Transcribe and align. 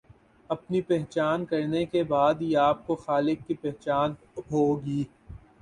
اپنی 0.49 0.81
پہچان 0.81 1.45
کرنے 1.45 1.83
کے 1.85 2.03
بعد 2.03 2.41
ہی 2.41 2.55
آپ 2.59 2.85
کو 2.87 2.95
خالق 2.95 3.47
کی 3.47 3.53
پہچان 3.55 4.13
ہوگی۔ 4.51 5.03